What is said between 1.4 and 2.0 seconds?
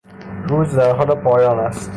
است.